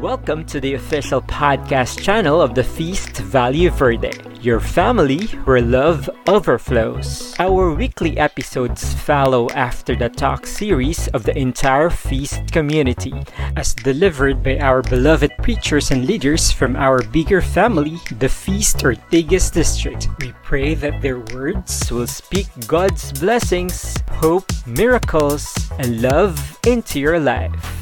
[0.00, 6.08] Welcome to the official podcast channel of the Feast Value Verde, your family where love
[6.28, 7.34] overflows.
[7.40, 13.12] Our weekly episodes follow after the talk series of the entire Feast community,
[13.56, 19.52] as delivered by our beloved preachers and leaders from our bigger family, the Feast Ortigas
[19.52, 20.06] District.
[20.20, 27.18] We pray that their words will speak God's blessings, hope, miracles, and love into your
[27.18, 27.77] life.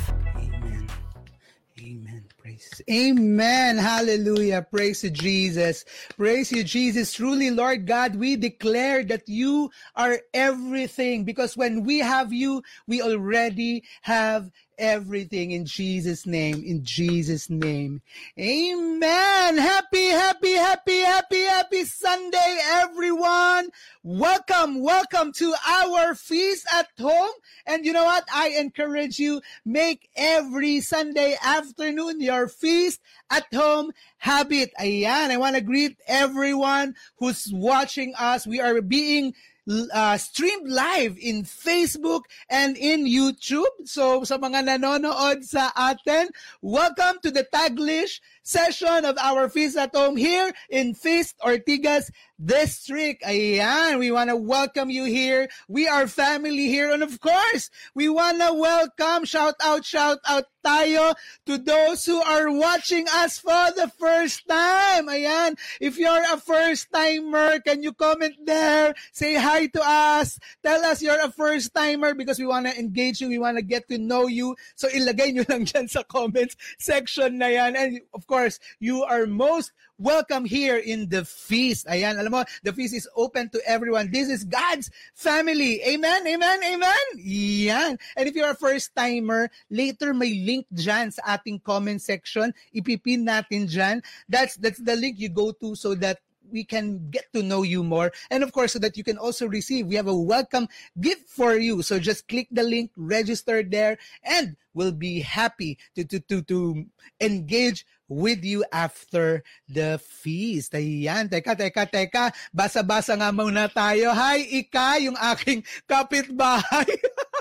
[2.91, 3.79] Amen.
[3.79, 4.67] Hallelujah.
[4.71, 5.85] Praise to Jesus.
[6.17, 7.13] Praise you, Jesus.
[7.15, 13.03] Truly, Lord God, we declare that you are everything because when we have you, we
[13.03, 18.03] already have everything in Jesus' name, in Jesus' name.
[18.39, 19.57] Amen.
[19.57, 23.71] Happy, happy, happy, happy, happy Sunday, everyone.
[24.03, 27.31] Welcome, welcome to our feast at home.
[27.67, 28.25] And you know what?
[28.33, 34.71] I encourage you, make every Sunday afternoon your feast at home habit.
[34.81, 38.47] Ayan, I want to greet everyone who's watching us.
[38.47, 39.35] We are being
[39.69, 43.71] uh, streamed live in Facebook and in YouTube.
[43.85, 46.31] So sa mga nanonood sa atin,
[46.63, 52.11] welcome to the Taglish session of our Feast at Home here in Feast Ortigas
[52.43, 53.23] District.
[53.23, 55.49] Ayan, we want to welcome you here.
[55.69, 56.93] We are family here.
[56.93, 61.15] And of course, we want to welcome, shout out, shout out tayo
[61.47, 65.07] to those who are watching us for the first time.
[65.07, 68.95] Ayan, if you're a first timer, can you comment there?
[69.13, 70.39] Say hi to us.
[70.67, 73.29] Tell us you're a first timer because we want to engage you.
[73.29, 74.57] We want to get to know you.
[74.75, 77.79] So ilagay nyo lang dyan sa comments section na yan.
[77.79, 81.87] And of course, you are most welcome here in the feast.
[81.87, 84.11] Ayan, alam mo, the feast is open to everyone.
[84.13, 85.81] This is God's family.
[85.83, 87.05] Amen, amen, amen.
[87.17, 87.99] Yan.
[88.17, 92.53] And if you're a first timer, later may link dyan sa ating comment section.
[92.75, 94.05] Ipipin natin dyan.
[94.29, 97.83] That's, that's the link you go to so that we can get to know you
[97.83, 100.69] more and of course so that you can also receive we have a welcome
[101.01, 106.05] gift for you so just click the link register there and we'll be happy to
[106.05, 106.85] to to to
[107.21, 110.73] engage with you after the feast.
[110.79, 112.31] Ayan, teka, teka, teka.
[112.55, 114.15] Basa-basa nga muna tayo.
[114.15, 116.87] Hi, Ika, yung aking kapitbahay.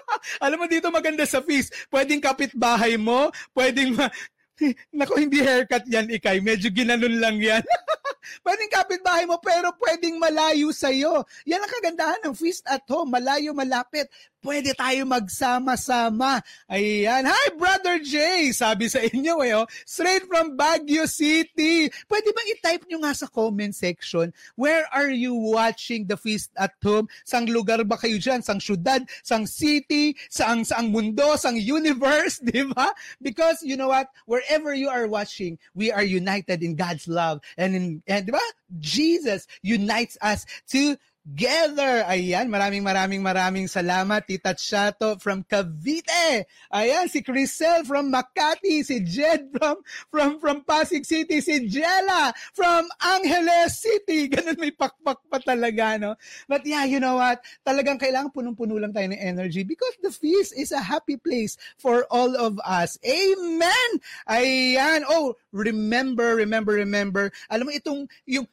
[0.43, 1.69] Alam mo dito maganda sa feast.
[1.93, 4.09] Pwedeng kapitbahay mo, pwedeng ma-
[4.95, 6.39] Nako, hindi haircut yan, Ikay.
[6.39, 7.61] Medyo ginanon lang yan.
[8.41, 11.23] pwedeng kapitbahay mo, pero pwedeng malayo sa'yo.
[11.45, 13.13] Yan ang kagandahan ng feast at home.
[13.13, 14.09] Malayo, malapit
[14.45, 16.37] pwede tayo magsama-sama.
[16.69, 17.25] Ayan.
[17.25, 18.53] Hi, Brother Jay!
[18.53, 21.89] Sabi sa inyo eh, oh, straight from Baguio City.
[22.05, 26.77] Pwede bang i-type nyo nga sa comment section, where are you watching the feast at
[26.85, 27.09] home?
[27.25, 28.45] Sang lugar ba kayo dyan?
[28.45, 29.01] Sang syudad?
[29.25, 30.13] Sang city?
[30.29, 31.33] Sang, sang mundo?
[31.41, 32.37] Sang universe?
[32.45, 32.93] Di ba?
[33.25, 34.13] Because, you know what?
[34.29, 37.41] Wherever you are watching, we are united in God's love.
[37.57, 38.45] And, in, and di ba?
[38.77, 42.05] Jesus unites us to together.
[42.05, 44.29] Ayan, maraming maraming maraming salamat.
[44.29, 46.45] Tita Chato from Cavite.
[46.69, 49.81] Ayan, si Crisel from Makati, si Jed from
[50.13, 54.29] from from Pasig City, si Jella from Angeles City.
[54.33, 56.13] Ganun may pakpak pa talaga, no?
[56.45, 57.41] But yeah, you know what?
[57.65, 62.05] Talagang kailangan punong-puno lang tayo ng energy because the feast is a happy place for
[62.13, 63.01] all of us.
[63.01, 63.89] Amen!
[64.29, 65.01] Ayan.
[65.09, 67.33] Oh, remember, remember, remember.
[67.49, 68.45] Alam mo itong yung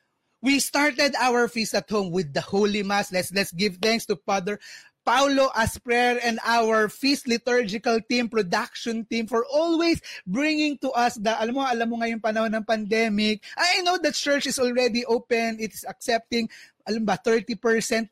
[0.42, 3.14] we started our feast at home with the Holy Mass.
[3.14, 4.58] Let's let's give thanks to Father
[5.04, 11.34] Paulo Asper and our feast liturgical team, production team for always bringing to us the,
[11.34, 15.58] alam mo, alam mo ngayong panahon ng pandemic, I know that church is already open,
[15.58, 16.46] it is accepting
[16.86, 17.58] alam ba, 30%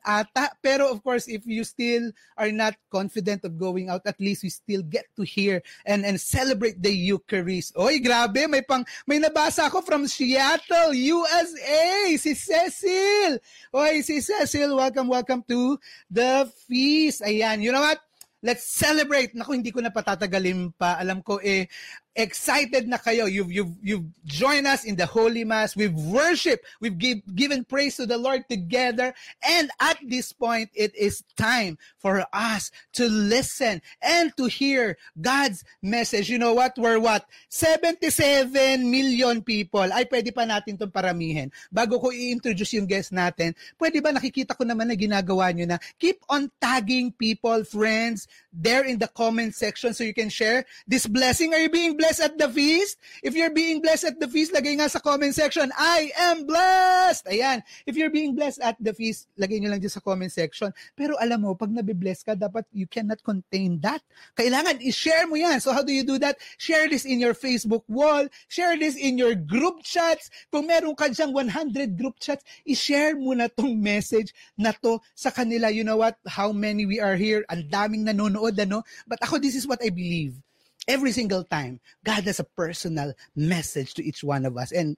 [0.03, 0.51] ata.
[0.63, 4.51] Pero of course, if you still are not confident of going out, at least we
[4.51, 7.75] still get to hear and, and celebrate the Eucharist.
[7.77, 13.39] Oy, grabe, may pang, may nabasa ako from Seattle, USA, si Cecil.
[13.75, 15.77] Oy, si Cecil, welcome, welcome to
[16.09, 17.21] the feast.
[17.21, 17.99] Ayan, you know what?
[18.41, 19.37] Let's celebrate.
[19.37, 20.97] Naku, hindi ko na patatagalin pa.
[20.97, 21.69] Alam ko eh,
[22.15, 23.29] excited na kayo.
[23.31, 25.75] You've, you've, you've joined us in the Holy Mass.
[25.75, 26.65] We've worshiped.
[26.79, 29.13] We've give, given praise to the Lord together.
[29.43, 35.63] And at this point, it is time for us to listen and to hear God's
[35.81, 36.29] message.
[36.29, 36.75] You know what?
[36.77, 37.25] We're what?
[37.49, 39.87] 77 million people.
[39.91, 41.51] Ay, pwede pa natin itong paramihin.
[41.71, 45.77] Bago ko i-introduce yung guest natin, pwede ba nakikita ko naman na ginagawa nyo na
[45.99, 51.07] keep on tagging people, friends, there in the comment section so you can share this
[51.07, 51.53] blessing.
[51.53, 52.99] Are you being blessed at the feast?
[53.23, 57.31] If you're being blessed at the feast, lagay nga sa comment section, I am blessed!
[57.31, 57.63] Ayan.
[57.87, 60.75] If you're being blessed at the feast, lagay nyo lang dyan sa comment section.
[60.99, 64.03] Pero alam mo, pag nabibless ka, dapat you cannot contain that.
[64.35, 65.63] Kailangan i-share mo yan.
[65.63, 66.35] So how do you do that?
[66.59, 68.27] Share this in your Facebook wall.
[68.51, 70.27] Share this in your group chats.
[70.51, 75.31] Kung meron ka dyan 100 group chats, i-share mo na tong message na to sa
[75.31, 75.71] kanila.
[75.71, 76.19] You know what?
[76.27, 77.47] How many we are here.
[77.47, 78.83] Ang daming nanonood, ano?
[79.05, 80.41] But ako, this is what I believe.
[80.87, 84.71] Every single time, God has a personal message to each one of us.
[84.71, 84.97] And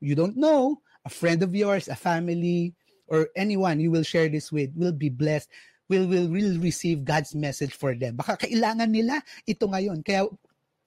[0.00, 2.74] you don't know, a friend of yours, a family,
[3.06, 5.48] or anyone you will share this with will be blessed
[5.88, 8.16] will will will receive God's message for them.
[8.16, 10.00] Baka kailangan nila ito ngayon.
[10.00, 10.24] Kaya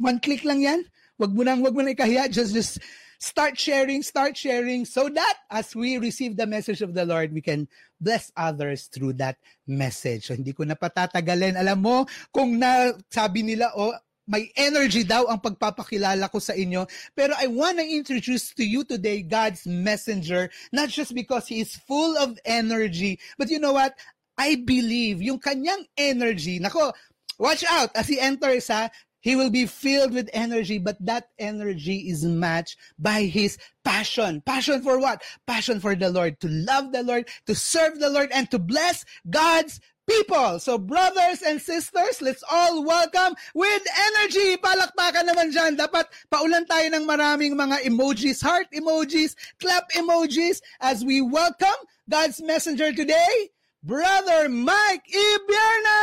[0.01, 0.81] one click lang 'yan.
[1.18, 2.30] Wag mo nang wag mo na ikahiya.
[2.30, 2.81] Just just
[3.19, 7.42] start sharing, start sharing so that as we receive the message of the Lord, we
[7.42, 7.68] can
[8.00, 10.28] bless others through that message.
[10.28, 11.58] So hindi ko na patatagalin.
[11.60, 11.96] Alam mo,
[12.34, 13.94] kung na sabi nila, oh,
[14.28, 16.84] may energy daw ang pagpapakilala ko sa inyo.
[17.16, 21.80] Pero I want to introduce to you today God's messenger, not just because he is
[21.88, 23.96] full of energy, but you know what?
[24.38, 26.94] I believe yung kanyang energy, nako,
[27.40, 28.92] watch out as he enters ha,
[29.22, 34.42] he will be filled with energy, but that energy is matched by his passion.
[34.46, 35.22] Passion for what?
[35.46, 39.06] Passion for the Lord, to love the Lord, to serve the Lord, and to bless
[39.30, 40.58] God's people.
[40.60, 43.84] So brothers and sisters, let's all welcome with
[44.16, 44.56] energy.
[44.58, 45.75] Palakpakan naman dyan.
[45.75, 51.75] Dapat paulan tayo ng maraming mga emojis, heart emojis, clap emojis as we welcome
[52.08, 53.52] God's messenger today,
[53.84, 56.00] Brother Mike Ibierna!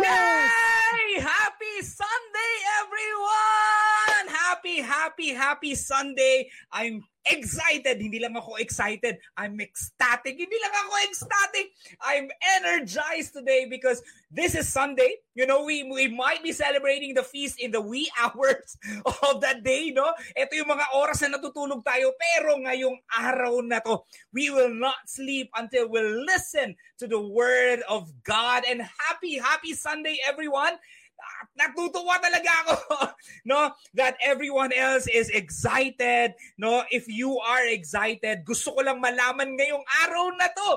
[0.00, 1.20] Yay!
[1.20, 4.26] Happy Sunday, everyone!
[4.80, 6.50] Happy, happy, Sunday.
[6.72, 8.00] I'm excited.
[8.00, 9.16] Hindi lang ako excited.
[9.36, 10.36] I'm ecstatic.
[10.36, 11.66] Hindi lang ako ecstatic.
[12.04, 12.28] I'm
[12.60, 15.24] energized today because this is Sunday.
[15.32, 18.76] You know, we we might be celebrating the feast in the wee hours
[19.24, 20.12] of that day, no?
[20.36, 22.12] Ito yung mga oras na natutulog tayo.
[22.16, 24.04] Pero ngayong araw na to,
[24.36, 28.68] we will not sleep until we listen to the word of God.
[28.68, 30.76] And happy, happy Sunday, everyone
[31.54, 32.74] natutuwa talaga ako
[33.50, 36.82] no that everyone else is excited no.
[36.90, 40.70] If you are excited gusto ko lang malaman ngayong araw na to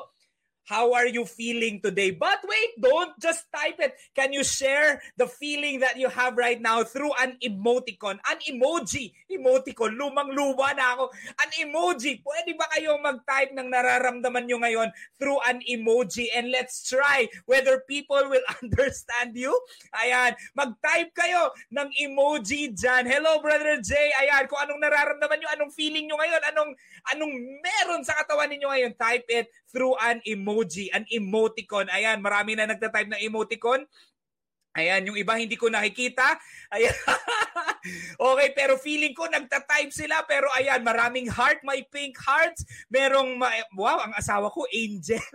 [0.68, 2.12] How are you feeling today?
[2.12, 3.96] But wait, don't just type it.
[4.12, 8.20] Can you share the feeling that you have right now through an emoticon?
[8.28, 9.16] An emoji.
[9.32, 9.96] Emoticon.
[9.96, 11.16] Lumang-luma na ako.
[11.40, 12.20] An emoji.
[12.20, 16.28] Pwede ba kayo mag-type ng nararamdaman nyo ngayon through an emoji?
[16.36, 19.56] And let's try whether people will understand you.
[19.96, 20.36] Ayan.
[20.52, 23.08] Mag-type kayo ng emoji dyan.
[23.08, 24.12] Hello, Brother Jay.
[24.20, 24.44] Ayan.
[24.52, 26.72] Kung anong nararamdaman nyo, anong feeling nyo ngayon, anong,
[27.16, 31.92] anong meron sa katawan ninyo ngayon, type it through an emoji, an emoticon.
[31.92, 33.84] Ayan, marami na nagta-type ng emoticon.
[34.78, 36.38] Ayan, yung iba hindi ko nakikita.
[36.70, 36.94] Ayan.
[38.30, 40.22] okay, pero feeling ko nagta-type sila.
[40.30, 42.62] Pero ayan, maraming heart, may pink hearts.
[42.94, 45.18] Merong, ma- wow, ang asawa ko, angel.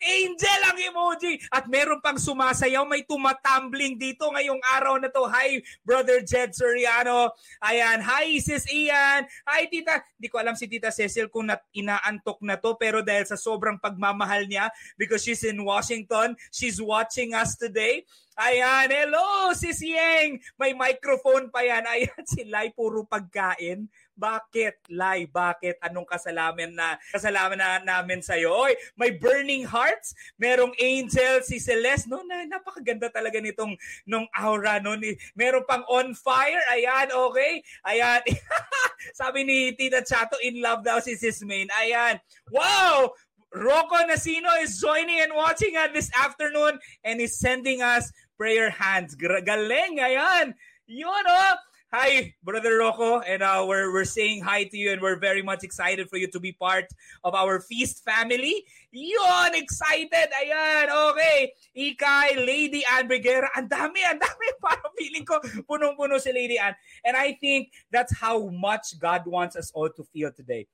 [0.00, 1.40] Angel ang emoji.
[1.52, 2.84] At meron pang sumasayaw.
[2.88, 5.28] May tumatumbling dito ngayong araw na to.
[5.28, 7.32] Hi, Brother Jed Soriano.
[7.60, 8.00] Ayan.
[8.00, 9.28] Hi, Sis Ian.
[9.48, 10.00] Hi, Tita.
[10.16, 12.74] Hindi ko alam si Tita Cecil kung nat- inaantok na to.
[12.80, 18.04] Pero dahil sa sobrang pagmamahal niya, because she's in Washington, she's watching us today.
[18.36, 20.36] Ayan, hello, Sis Yeng.
[20.60, 21.88] May microphone pa yan.
[21.92, 23.88] Ayan, si Lai, puro pagkain.
[24.16, 25.28] Bakit, Lai?
[25.28, 25.84] Bakit?
[25.84, 28.48] Anong kasalaman na kasalaman na namin sa iyo?
[28.48, 32.08] Oy, may burning hearts, merong angel si Celeste.
[32.08, 33.76] No, na, napakaganda talaga nitong
[34.08, 34.96] nung aura no.
[34.96, 36.64] Ni, meron pang on fire.
[36.72, 37.60] Ayan, okay.
[37.84, 38.24] Ayan.
[39.20, 41.68] Sabi ni Tita Chato, in love daw si Sis Main.
[41.76, 42.16] Ayan.
[42.48, 43.12] Wow!
[43.52, 49.14] Rocco Nasino is joining and watching us this afternoon and is sending us prayer hands.
[49.16, 50.52] Galing, ayan.
[50.86, 51.54] Yun, oh.
[51.94, 55.62] Hi, Brother Rocco, and uh, we're, we're saying hi to you and we're very much
[55.62, 56.86] excited for you to be part
[57.22, 58.64] of our feast family.
[58.90, 61.52] Yun, excited, ayan, okay.
[61.78, 66.74] Ikay, Lady Anne Briguera, ang dami, ang dami, parang feeling ko, punong-puno si Lady Anne.
[67.04, 70.66] And I think that's how much God wants us all to feel today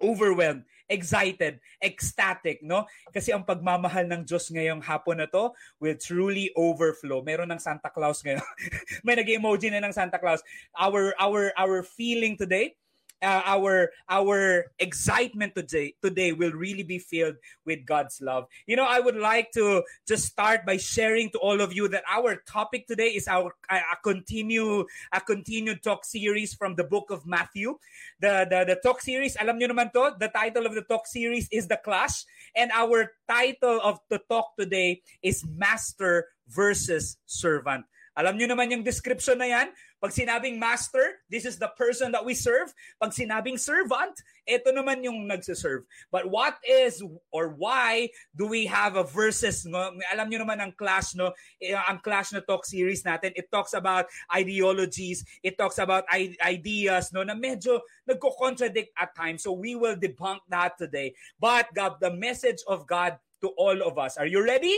[0.00, 2.86] overwhelmed, excited, ecstatic, no?
[3.10, 5.50] Kasi ang pagmamahal ng Diyos ngayong hapon na to
[5.82, 7.20] will truly overflow.
[7.20, 8.42] Meron ng Santa Claus ngayon.
[9.06, 10.40] May nag-emoji na ng Santa Claus.
[10.76, 12.78] Our our our feeling today
[13.22, 18.46] uh, our our excitement today today will really be filled with God's love.
[18.66, 22.04] You know, I would like to just start by sharing to all of you that
[22.08, 27.10] our topic today is our a, a continue a continued talk series from the book
[27.10, 27.78] of Matthew.
[28.20, 31.48] The, the the talk series, alam niyo naman to, the title of the talk series
[31.50, 32.24] is The Clash
[32.56, 37.84] and our title of the talk today is Master versus Servant.
[38.16, 39.68] Alam niyo naman yung description na yan?
[40.00, 42.72] Pag sinabing master, this is the person that we serve.
[42.96, 44.12] Pag sinabing servant,
[44.48, 45.84] ito naman yung nagsiserve.
[46.08, 49.68] But what is or why do we have a verses?
[49.68, 49.92] No?
[50.12, 51.36] Alam niyo naman ang clash, no?
[51.60, 56.08] Eh, ang clash na talk series natin, it talks about ideologies, it talks about
[56.40, 57.20] ideas, no?
[57.20, 59.44] Na medyo nagko-contradict at times.
[59.44, 61.12] So we will debunk that today.
[61.36, 64.16] But God, the message of God to all of us.
[64.16, 64.76] Are you ready?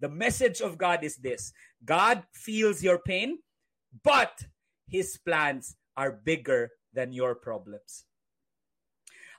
[0.00, 1.52] The message of God is this
[1.84, 3.38] God feels your pain,
[4.04, 4.46] but
[4.86, 8.04] his plans are bigger than your problems.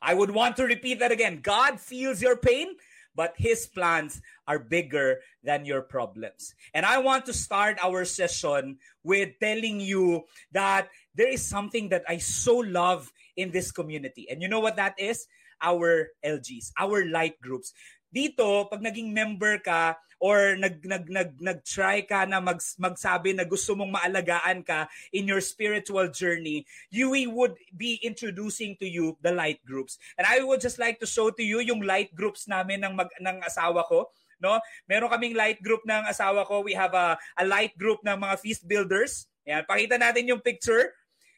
[0.02, 1.40] I would want to repeat that again.
[1.44, 2.76] God feels your pain,
[3.16, 6.56] but his plans are bigger than your problems.
[6.74, 12.04] And I want to start our session with telling you that there is something that
[12.08, 14.28] I so love in this community.
[14.30, 15.28] And you know what that is?
[15.62, 17.74] Our LGs, our light groups.
[18.16, 23.48] Dito, pag naging member ka or nag nag nag nag-try ka na mag, magsabi na
[23.48, 29.16] gusto mong maalagaan ka in your spiritual journey, you we would be introducing to you
[29.24, 29.98] the light groups.
[30.20, 33.10] And I would just like to show to you yung light groups namin ng mag,
[33.18, 34.56] ng asawa ko no?
[34.88, 36.64] Meron kaming light group ng asawa ko.
[36.64, 39.28] We have a, a light group ng mga feast builders.
[39.44, 40.96] Yan, pakita natin yung picture.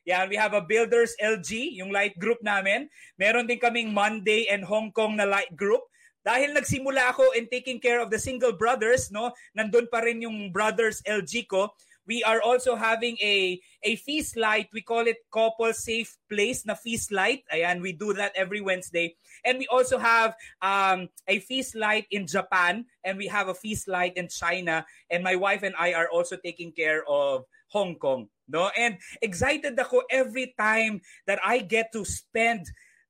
[0.09, 2.89] Yan, we have a Builders LG, yung light group namin.
[3.21, 5.85] Meron din kaming Monday and Hong Kong na light group.
[6.21, 9.33] Dahil nagsimula ako in taking care of the single brothers, no?
[9.57, 11.73] Nandun pa rin yung brothers LG ko.
[12.05, 14.69] We are also having a a feast light.
[14.73, 17.45] We call it couple safe place na feast light.
[17.53, 19.15] Ayan, we do that every Wednesday.
[19.45, 23.87] And we also have um, a feast light in Japan and we have a feast
[23.87, 24.85] light in China.
[25.09, 28.27] And my wife and I are also taking care of Hong Kong.
[28.49, 28.69] No?
[28.75, 32.65] And excited ako every time that I get to spend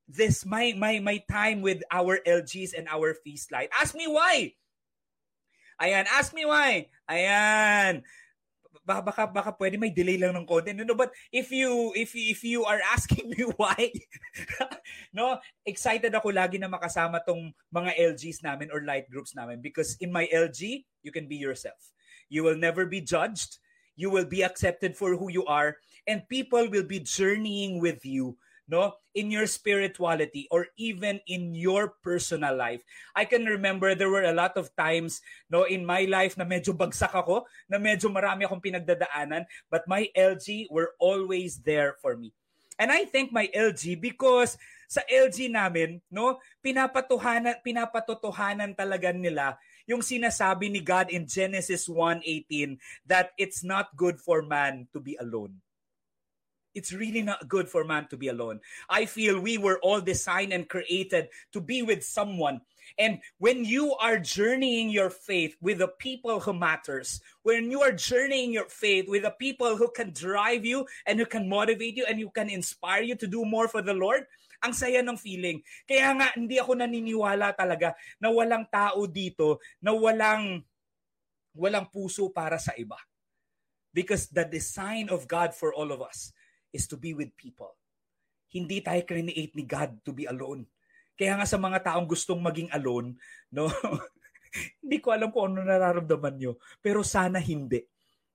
[0.07, 3.69] this my my my time with our LGs and our feast light.
[3.75, 4.53] Ask me why.
[5.81, 6.93] Ayan, ask me why.
[7.09, 8.05] Ayan.
[8.81, 10.81] Baka, baka, baka pwede may delay lang ng content.
[10.81, 13.93] No, but if you if if you are asking me why,
[15.13, 19.97] no, excited ako lagi na makasama tong mga LGs namin or light groups namin because
[20.01, 21.93] in my LG, you can be yourself.
[22.29, 23.61] You will never be judged.
[23.97, 25.77] You will be accepted for who you are
[26.07, 28.37] and people will be journeying with you
[28.71, 28.95] no?
[29.11, 32.79] In your spirituality or even in your personal life.
[33.11, 35.19] I can remember there were a lot of times
[35.51, 40.07] no in my life na medyo bagsak ako na medyo marami akong pinagdadaanan but my
[40.15, 42.31] LG were always there for me.
[42.79, 44.55] And i thank my LG because
[44.87, 52.79] sa LG namin no pinapatuhanan pinapatotohanan talaga nila yung sinasabi ni God in Genesis 1:18
[53.07, 55.59] that it's not good for man to be alone
[56.73, 58.59] it's really not good for man to be alone.
[58.89, 62.61] I feel we were all designed and created to be with someone.
[62.97, 67.91] And when you are journeying your faith with the people who matters, when you are
[67.91, 72.05] journeying your faith with the people who can drive you and who can motivate you
[72.07, 74.27] and who can inspire you to do more for the Lord,
[74.61, 75.63] ang saya ng feeling.
[75.89, 80.61] Kaya nga hindi ako naniniwala talaga na walang tao dito na walang
[81.57, 82.95] walang puso para sa iba.
[83.91, 86.31] Because the design of God for all of us
[86.71, 87.75] is to be with people.
[88.51, 90.67] Hindi tayo create ni God to be alone.
[91.15, 93.15] Kaya nga sa mga taong gustong maging alone,
[93.53, 93.69] no?
[94.83, 96.59] hindi ko alam kung ano nararamdaman nyo.
[96.83, 97.87] Pero sana hindi.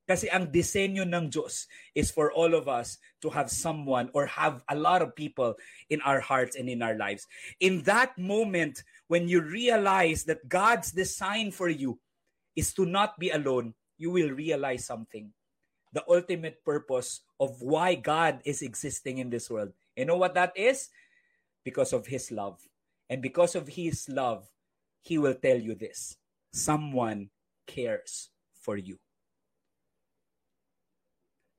[0.07, 4.63] Kasi ang disenyo ng Diyos is for all of us to have someone or have
[4.71, 5.59] a lot of people
[5.91, 7.27] in our hearts and in our lives.
[7.59, 11.99] In that moment, when you realize that God's design for you
[12.55, 15.35] is to not be alone, you will realize something.
[15.97, 19.73] The ultimate purpose of why God is existing in this world.
[19.97, 20.93] You know what that is?
[21.65, 22.61] Because of His love.
[23.09, 24.45] And because of His love,
[25.01, 26.21] He will tell you this
[26.53, 27.31] someone
[27.67, 28.29] cares
[28.61, 29.01] for you.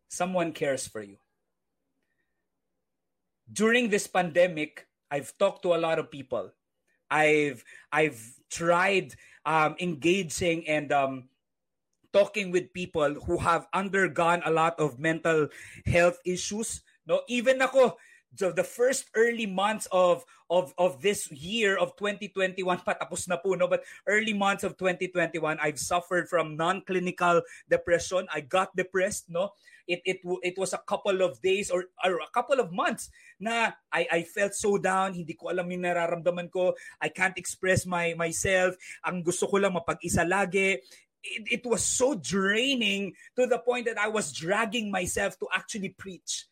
[0.08, 1.18] Someone cares for you.
[3.52, 6.54] During this pandemic, I've talked to a lot of people.
[7.10, 9.16] I've I've tried
[9.50, 11.30] um, engaging and um,
[12.18, 15.46] talking with people who have undergone a lot of mental
[15.86, 17.22] health issues no?
[17.30, 17.96] Even ako
[18.36, 23.56] the, the first early months of of of this year of 2021 patapos na po
[23.56, 23.70] no?
[23.70, 28.28] But early months of 2021 I've suffered from non-clinical depression.
[28.34, 29.56] I got depressed no?
[29.88, 33.08] It it it was a couple of days or, or a couple of months
[33.40, 36.76] na I I felt so down hindi ko alam yung nararamdaman ko.
[37.00, 38.76] I can't express my myself.
[39.08, 40.84] Ang gusto ko lang mapag-isa lagi
[41.24, 45.90] it, it was so draining to the point that I was dragging myself to actually
[45.90, 46.48] preach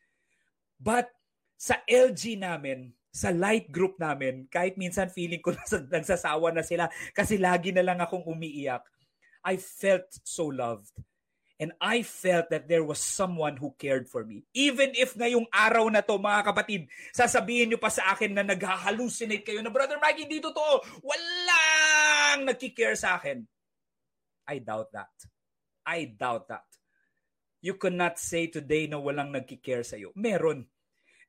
[0.79, 1.11] but
[1.55, 5.55] sa LG namin, sa light group namin, kahit minsan feeling ko
[5.95, 8.83] nagsasawa na sila kasi lagi na lang akong umiiyak,
[9.45, 10.91] I felt so loved.
[11.55, 14.43] And I felt that there was someone who cared for me.
[14.51, 19.47] Even if ngayong araw na to, mga kapatid, sasabihin nyo pa sa akin na nag-hallucinate
[19.47, 20.83] kayo na, Brother Mike, hindi totoo.
[20.99, 23.47] Walang nagkikare sa akin.
[24.47, 25.13] I doubt that.
[25.85, 26.65] I doubt that.
[27.61, 30.13] You cannot say today na walang nagkikare sa iyo.
[30.15, 30.65] Meron.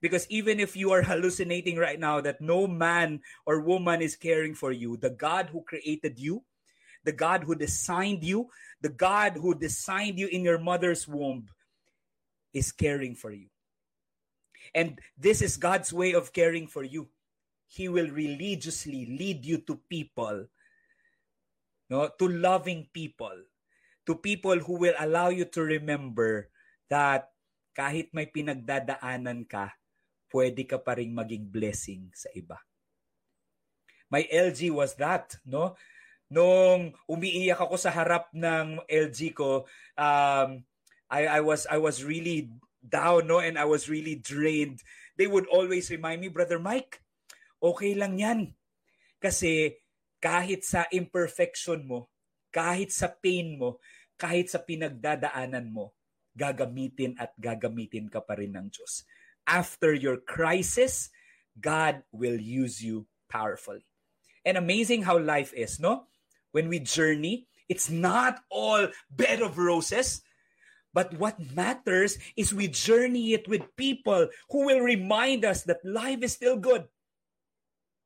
[0.00, 4.54] Because even if you are hallucinating right now that no man or woman is caring
[4.54, 6.44] for you, the God who created you,
[7.04, 11.48] the God who designed you, the God who designed you in your mother's womb
[12.52, 13.48] is caring for you.
[14.74, 17.08] And this is God's way of caring for you.
[17.66, 20.46] He will religiously lead you to people,
[21.90, 23.34] no, to loving people,
[24.06, 26.50] to people who will allow you to remember
[26.90, 27.30] that
[27.76, 29.74] kahit may pinagdadaanan ka,
[30.32, 32.58] pwede ka pa rin maging blessing sa iba.
[34.10, 35.74] My LG was that, no?
[36.30, 39.66] Nung umiiyak ako sa harap ng LG ko,
[39.98, 40.62] um,
[41.06, 42.50] I, I was I was really
[42.82, 43.38] down, no?
[43.38, 44.82] And I was really drained.
[45.14, 47.02] They would always remind me, Brother Mike,
[47.62, 48.54] okay lang yan.
[49.22, 49.78] Kasi
[50.18, 52.08] kahit sa imperfection mo,
[52.50, 53.78] kahit sa pain mo,
[54.16, 55.92] kahit sa pinagdadaanan mo,
[56.36, 59.04] gagamitin at gagamitin ka pa rin ng Diyos
[59.46, 61.08] after your crisis,
[61.58, 63.86] God will use you powerfully.
[64.44, 66.06] And amazing how life is, no?
[66.52, 70.22] When we journey, it's not all bed of roses.
[70.92, 76.22] But what matters is we journey it with people who will remind us that life
[76.22, 76.86] is still good.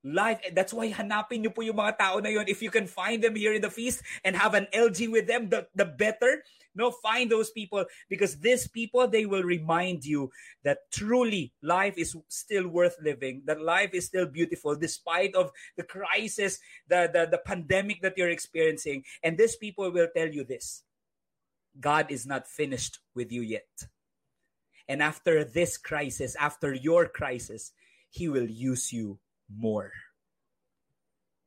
[0.03, 2.49] Life, that's why hanapin niyo po yung mga tao na yon.
[2.49, 5.53] If you can find them here in the feast and have an LG with them,
[5.53, 6.43] the, the better.
[6.75, 10.31] No, find those people because these people, they will remind you
[10.65, 15.83] that truly life is still worth living, that life is still beautiful despite of the
[15.83, 19.05] crisis, the, the, the pandemic that you're experiencing.
[19.23, 20.85] And these people will tell you this.
[21.79, 23.69] God is not finished with you yet.
[24.89, 27.73] And after this crisis, after your crisis,
[28.09, 29.19] He will use you
[29.51, 29.93] more.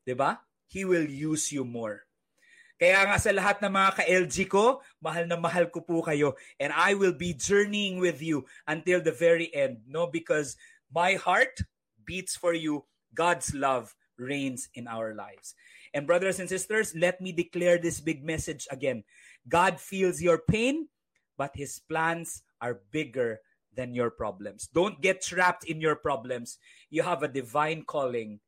[0.04, 0.40] Diba?
[0.68, 2.04] He will use you more.
[2.84, 6.36] Kaya nga sa lahat ng mga ka-LG ko, mahal na mahal ko po kayo.
[6.60, 9.88] And I will be journeying with you until the very end.
[9.88, 10.12] No?
[10.12, 10.60] Because
[10.92, 11.64] my heart
[12.04, 12.84] beats for you.
[13.16, 15.56] God's love reigns in our lives.
[15.94, 19.06] And brothers and sisters, let me declare this big message again.
[19.48, 20.90] God feels your pain,
[21.38, 23.40] but his plans are bigger
[23.76, 24.70] than your problems.
[24.74, 26.58] Don't get trapped in your problems.
[26.90, 28.40] You have a divine calling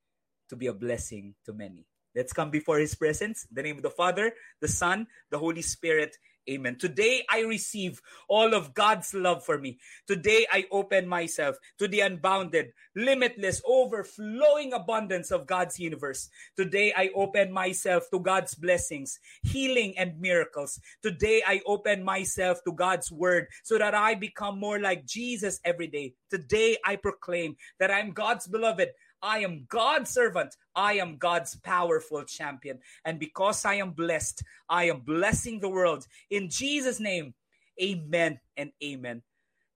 [0.49, 1.85] to be a blessing to many.
[2.15, 3.45] Let's come before his presence.
[3.49, 6.15] In the name of the Father, the Son, the Holy Spirit.
[6.47, 6.77] Amen.
[6.77, 9.79] Today I receive all of God's love for me.
[10.05, 16.29] Today I open myself to the unbounded, limitless, overflowing abundance of God's universe.
[16.55, 20.79] Today I open myself to God's blessings, healing, and miracles.
[21.01, 25.87] Today I open myself to God's word so that I become more like Jesus every
[25.87, 26.13] day.
[26.29, 28.89] Today I proclaim that I'm God's beloved.
[29.25, 30.55] I am God's servant.
[30.75, 32.77] I am God's powerful champion.
[33.05, 36.05] And because I am blessed, I am blessing the world.
[36.29, 37.33] In Jesus' name,
[37.81, 39.23] amen and amen.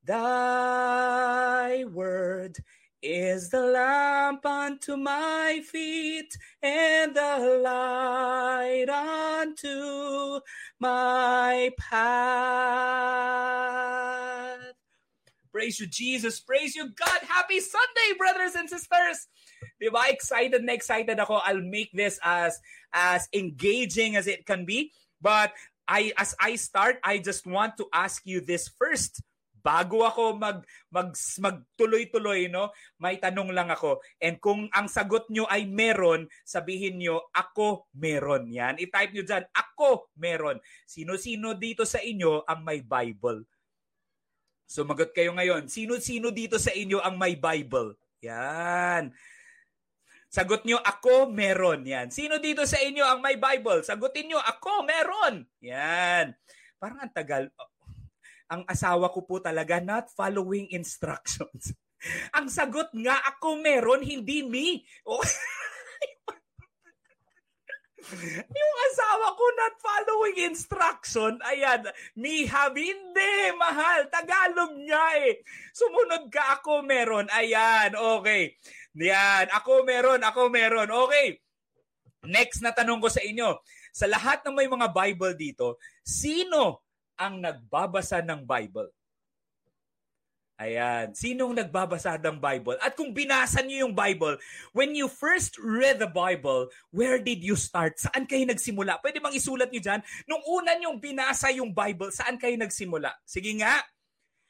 [0.05, 2.57] Thy word
[3.01, 10.41] is the lamp unto my feet and the light unto
[10.79, 11.99] my path.
[15.49, 16.37] Praise you, Jesus.
[16.39, 17.21] Praise you, God.
[17.25, 19.25] Happy Sunday, brothers and sisters.
[19.81, 20.05] Di ba?
[20.13, 21.41] Excited na excited ako.
[21.41, 22.61] I'll make this as
[22.93, 24.93] as engaging as it can be.
[25.17, 25.49] But
[25.89, 29.25] I as I start, I just want to ask you this first.
[29.59, 32.71] Bago ako mag, mag magtuloy-tuloy, no?
[32.95, 33.99] May tanong lang ako.
[34.15, 38.47] And kung ang sagot nyo ay meron, sabihin nyo, ako meron.
[38.47, 38.79] Yan.
[38.79, 40.63] I-type nyo dyan, ako meron.
[40.87, 43.43] Sino-sino dito sa inyo ang may Bible?
[44.69, 45.65] Sumagot kayo ngayon.
[45.65, 47.97] Sino-sino dito sa inyo ang may Bible?
[48.21, 49.09] Yan.
[50.29, 51.81] Sagot nyo, ako meron.
[51.89, 52.13] Yan.
[52.13, 53.81] Sino dito sa inyo ang may Bible?
[53.81, 55.41] Sagutin nyo, ako meron.
[55.65, 56.37] Yan.
[56.77, 57.49] Parang ang tagal.
[58.45, 61.73] Ang asawa ko po talaga not following instructions.
[62.37, 64.87] Ang sagot nga, ako meron, hindi me.
[65.03, 65.19] Oh.
[68.49, 71.85] yung asawa ko not following instruction, ayan,
[72.17, 75.41] me have, hindi, mahal, Tagalog nga eh.
[75.73, 78.57] Sumunod ka, ako meron, ayan, okay.
[78.97, 81.37] Yan, ako meron, ako meron, okay.
[82.25, 83.61] Next na tanong ko sa inyo,
[83.95, 86.83] sa lahat ng may mga Bible dito, sino
[87.15, 88.98] ang nagbabasa ng Bible?
[90.59, 91.15] Ayan.
[91.15, 92.75] Sinong nagbabasa ng Bible?
[92.83, 94.35] At kung binasa niyo yung Bible,
[94.75, 97.95] when you first read the Bible, where did you start?
[97.95, 98.99] Saan kayo nagsimula?
[98.99, 100.03] Pwede bang isulat niyo dyan?
[100.27, 103.15] Nung una niyong binasa yung Bible, saan kayo nagsimula?
[103.23, 103.79] Sige nga.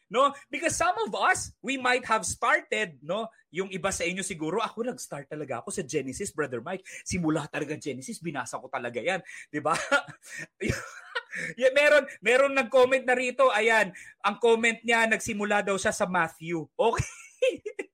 [0.09, 0.33] No?
[0.49, 3.29] Because some of us, we might have started, no?
[3.53, 6.85] Yung iba sa inyo siguro, ako nag-start talaga ako sa Genesis, Brother Mike.
[7.05, 9.21] Simula talaga Genesis, binasa ko talaga yan.
[9.53, 9.73] 'Di ba?
[11.61, 13.49] yeah, meron, meron nag-comment na rito.
[13.53, 13.93] Ayan,
[14.25, 16.65] ang comment niya, nagsimula daw siya sa Matthew.
[16.73, 17.09] Okay.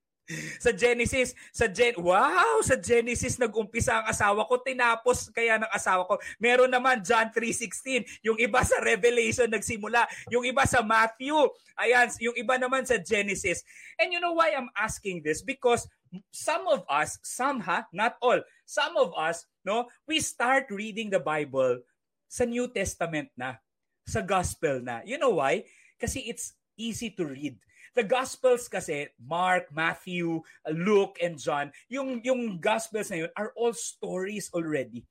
[0.58, 6.02] sa Genesis, sa Gen Wow, sa Genesis nag-umpisa ang asawa ko, tinapos kaya ng asawa
[6.06, 6.18] ko.
[6.42, 11.34] Meron naman John 3:16, yung iba sa Revelation nagsimula, yung iba sa Matthew.
[11.78, 13.62] Ayan, yung iba naman sa Genesis.
[14.00, 15.44] And you know why I'm asking this?
[15.44, 15.86] Because
[16.32, 21.20] some of us, some ha, not all, some of us, no, we start reading the
[21.20, 21.84] Bible
[22.26, 23.60] sa New Testament na,
[24.06, 25.04] sa Gospel na.
[25.06, 25.66] You know why?
[26.00, 27.56] Kasi it's easy to read.
[27.94, 33.72] The Gospels kasi, Mark, Matthew, Luke, and John, yung, yung Gospels na yun are all
[33.72, 35.04] stories already.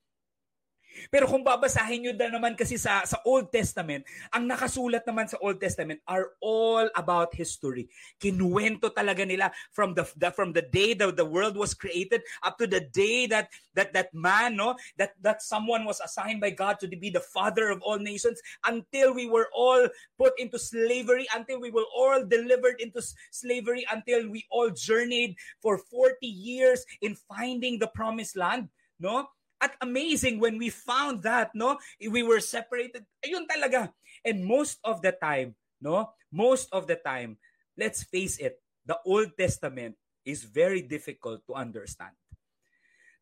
[1.12, 5.40] Pero kung babasahin nyo na naman kasi sa, sa Old Testament, ang nakasulat naman sa
[5.44, 7.88] Old Testament are all about history.
[8.20, 12.58] Kinuwento talaga nila from the, the from the day that the world was created up
[12.58, 16.80] to the day that that that man, no, that that someone was assigned by God
[16.80, 21.60] to be the father of all nations until we were all put into slavery, until
[21.60, 27.80] we were all delivered into slavery, until we all journeyed for 40 years in finding
[27.80, 29.28] the promised land, no?
[29.66, 31.82] At amazing when we found that, no?
[31.98, 33.02] We were separated.
[33.26, 33.90] Ayun talaga.
[34.22, 36.14] And most of the time, no?
[36.30, 37.42] Most of the time,
[37.74, 42.14] let's face it, the Old Testament is very difficult to understand.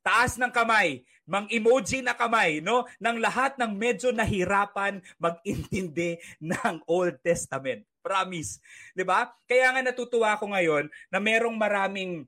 [0.03, 2.83] Taas ng kamay, mang emoji na kamay, no?
[2.99, 7.87] Ng lahat ng medyo nahirapan mag-intindi ng Old Testament.
[8.03, 8.59] Promise.
[8.91, 9.31] 'Di ba?
[9.47, 12.27] Kaya nga natutuwa ako ngayon na merong maraming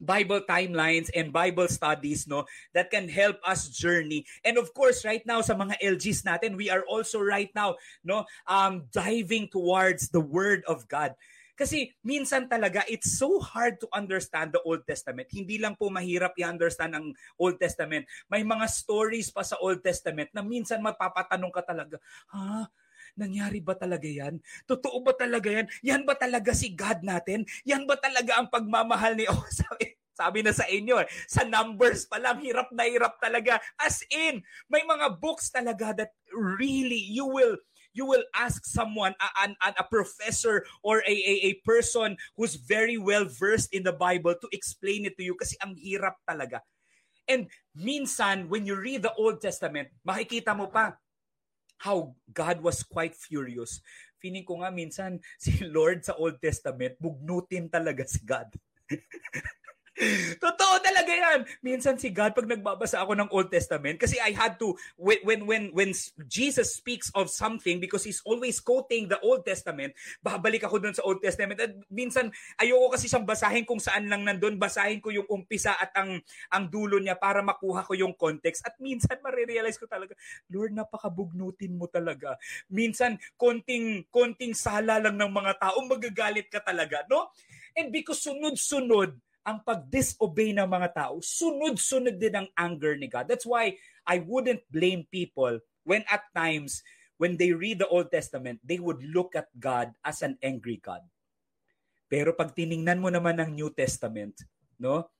[0.00, 4.26] Bible timelines and Bible studies no that can help us journey.
[4.44, 8.26] And of course, right now sa mga LGs natin, we are also right now no
[8.46, 11.14] um diving towards the word of God.
[11.54, 15.30] Kasi minsan talaga it's so hard to understand the Old Testament.
[15.30, 18.10] Hindi lang po mahirap i-understand ang Old Testament.
[18.26, 21.96] May mga stories pa sa Old Testament na minsan mapapatanong ka talaga,
[22.34, 22.66] ha?
[23.14, 24.38] Nangyari ba talaga yan?
[24.66, 25.66] Totoo ba talaga yan?
[25.82, 27.46] Yan ba talaga si God natin?
[27.66, 32.06] Yan ba talaga ang pagmamahal ni oh, sabi, sabi na sa inyo, eh, sa numbers
[32.06, 33.58] pa lang, hirap na hirap talaga.
[33.78, 37.58] As in, may mga books talaga that really you will
[37.94, 42.98] you will ask someone, a, a, a professor or a, a, a person who's very
[42.98, 46.58] well versed in the Bible to explain it to you kasi ang hirap talaga.
[47.30, 50.98] And minsan, when you read the Old Testament, makikita mo pa,
[51.84, 53.84] how God was quite furious.
[54.16, 58.48] Feeling ko nga minsan si Lord sa Old Testament, bugnutin talaga si God.
[60.42, 61.46] Totoo talaga yan.
[61.62, 65.70] Minsan si God pag nagbabasa ako ng Old Testament kasi I had to when when
[65.70, 65.90] when
[66.26, 71.06] Jesus speaks of something because he's always quoting the Old Testament, babalik ako doon sa
[71.06, 75.30] Old Testament at minsan ayoko kasi siyang basahin kung saan lang nandoon, basahin ko yung
[75.30, 76.18] umpisa at ang
[76.50, 80.18] ang dulo niya para makuha ko yung context at minsan marirealize ko talaga,
[80.50, 82.34] Lord, napakabugnutin mo talaga.
[82.66, 87.30] Minsan konting konting sala lang ng mga tao magagalit ka talaga, no?
[87.78, 93.28] And because sunod-sunod ang pag-disobey ng mga tao, sunod-sunod din ang anger ni God.
[93.28, 93.76] That's why
[94.08, 96.80] I wouldn't blame people when at times,
[97.20, 101.04] when they read the Old Testament, they would look at God as an angry God.
[102.08, 104.48] Pero pag tiningnan mo naman ang New Testament,
[104.80, 105.12] no?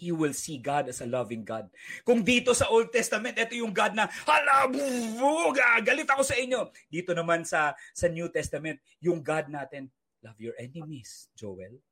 [0.00, 1.68] You will see God as a loving God.
[2.06, 6.72] Kung dito sa Old Testament, ito yung God na, hala, buga, galit ako sa inyo.
[6.88, 9.92] Dito naman sa, sa New Testament, yung God natin,
[10.24, 11.82] love your enemies, Joel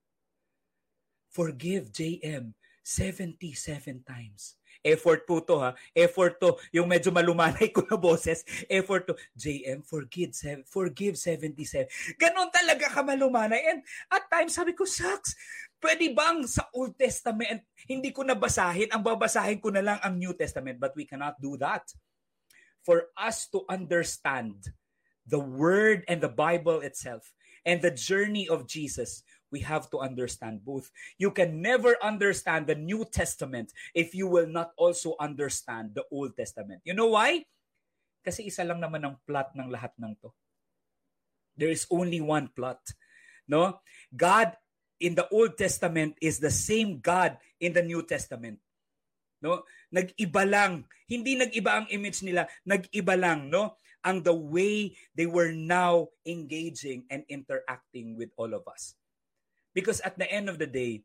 [1.29, 2.57] Forgive JM
[2.89, 4.57] 77 times.
[4.81, 5.77] Effort po to ha.
[5.93, 6.57] Effort to.
[6.73, 8.47] Yung medyo malumanay ko na boses.
[8.71, 9.15] Effort to.
[9.37, 10.33] JM, forgive,
[10.65, 11.85] forgive 77.
[12.17, 13.61] Ganon talaga ka malumanay.
[13.69, 15.37] And at times, sabi ko, shucks,
[15.83, 20.33] pwede bang sa Old Testament, hindi ko nabasahin, ang babasahin ko na lang ang New
[20.33, 20.81] Testament.
[20.81, 21.85] But we cannot do that.
[22.87, 24.73] For us to understand
[25.29, 27.37] the Word and the Bible itself
[27.69, 30.91] and the journey of Jesus, we have to understand both.
[31.17, 36.37] You can never understand the New Testament if you will not also understand the Old
[36.37, 36.83] Testament.
[36.85, 37.45] You know why?
[38.25, 40.31] Kasi isa lang naman ang plot ng lahat ng to.
[41.57, 42.81] There is only one plot.
[43.49, 43.81] No?
[44.13, 44.53] God
[45.01, 48.61] in the Old Testament is the same God in the New Testament.
[49.41, 49.65] No?
[49.91, 50.85] Nag-iba lang.
[51.09, 53.81] Hindi nag-iba ang image nila, nag-iba lang, no?
[54.05, 58.95] Ang the way they were now engaging and interacting with all of us.
[59.75, 61.05] Because at the end of the day,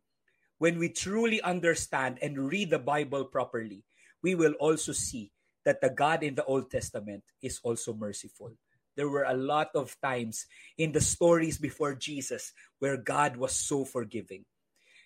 [0.57, 3.83] when we truly understand and read the Bible properly,
[4.23, 5.31] we will also see
[5.65, 8.55] that the God in the Old Testament is also merciful.
[8.95, 10.45] There were a lot of times
[10.77, 14.45] in the stories before Jesus where God was so forgiving.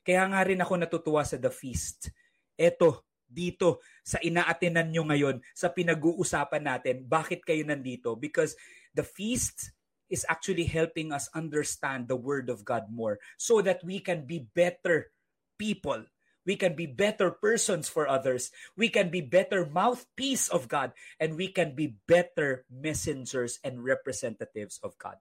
[0.04, 2.12] Kaya nga rin ako natutuwa sa The Feast.
[2.60, 8.15] Eto, dito sa inaatinan nyo ngayon, sa pinag-uusapan natin, bakit kayo nandito?
[8.15, 8.56] Because
[8.96, 9.76] the feast
[10.10, 14.48] is actually helping us understand the Word of God more so that we can be
[14.56, 15.12] better
[15.58, 16.06] people.
[16.46, 18.52] We can be better persons for others.
[18.78, 20.93] We can be better mouthpiece of God.
[21.20, 25.20] And we can be better messengers and representatives of God.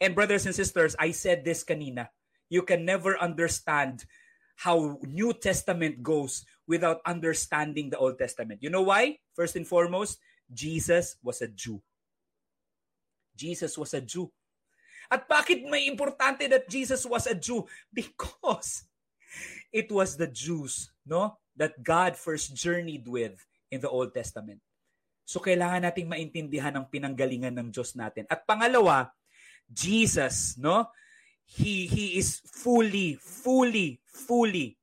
[0.00, 2.08] And brothers and sisters, I said this kanina.
[2.48, 4.04] You can never understand
[4.56, 8.62] how New Testament goes without understanding the Old Testament.
[8.62, 9.18] You know why?
[9.34, 10.18] First and foremost,
[10.52, 11.82] Jesus was a Jew.
[13.36, 14.30] Jesus was a Jew.
[15.10, 17.66] At bakit may importante that Jesus was a Jew?
[17.92, 18.86] Because
[19.74, 23.34] it was the Jews, no, that God first journeyed with
[23.70, 24.62] in the Old Testament.
[25.26, 28.28] So kailangan nating maintindihan ang pinanggalingan ng Diyos natin.
[28.28, 29.10] At pangalawa,
[29.66, 30.86] Jesus, no?
[31.44, 34.76] He he is fully fully fully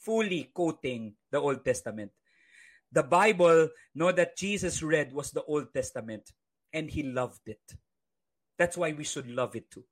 [0.00, 2.12] fully quoting the Old Testament.
[2.92, 6.30] The Bible, know that Jesus read was the Old Testament
[6.76, 7.80] and he loved it.
[8.60, 9.88] That's why we should love it too.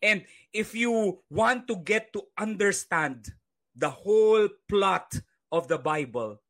[0.00, 3.28] And if you want to get to understand
[3.76, 5.20] the whole plot
[5.52, 6.40] of the Bible,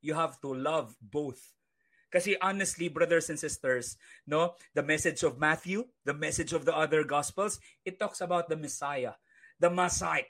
[0.00, 1.42] you have to love both.
[2.12, 7.02] Kasi honestly, brothers and sisters, no, the message of Matthew, the message of the other
[7.02, 9.18] gospels, it talks about the Messiah,
[9.58, 10.22] the Messiah.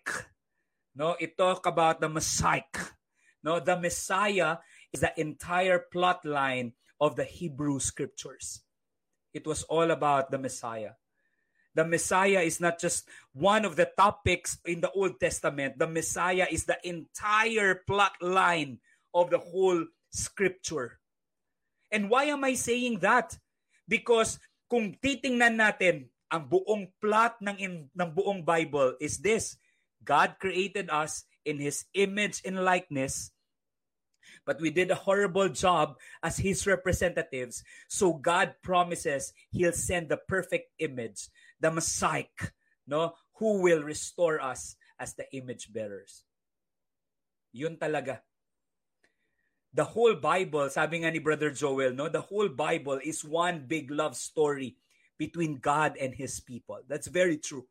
[0.96, 2.68] No, it talk about the Messiah.
[3.42, 8.62] No, the Messiah is the entire plot line of the Hebrew scriptures.
[9.34, 10.94] It was all about the Messiah.
[11.74, 15.82] The Messiah is not just one of the topics in the Old Testament.
[15.82, 18.78] The Messiah is the entire plot line
[19.10, 19.82] of the whole
[20.14, 21.00] scripture.
[21.90, 23.34] And why am I saying that?
[23.88, 24.38] Because
[24.70, 29.58] kung titingnan natin ang buong plot ng, ng buong Bible is this.
[30.00, 33.32] God created us in His image and likeness,
[34.44, 37.62] but we did a horrible job as His representatives.
[37.88, 41.28] So God promises He'll send the perfect image,
[41.60, 42.30] the Messiah,
[42.86, 46.24] no, who will restore us as the image bearers.
[47.52, 48.20] Yun talaga.
[49.72, 53.90] The whole Bible, sabi nga ni Brother Joel, no, the whole Bible is one big
[53.90, 54.76] love story
[55.16, 56.80] between God and His people.
[56.88, 57.64] That's very true.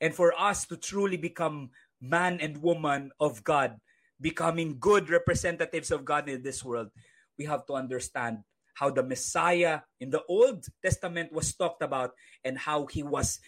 [0.00, 3.82] And for us to truly become man and woman of God,
[4.20, 6.90] becoming good representatives of God in this world,
[7.38, 8.42] we have to understand
[8.74, 13.40] how the Messiah in the Old Testament was talked about and how he was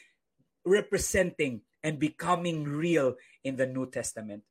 [0.67, 4.43] representing and becoming real in the New Testament.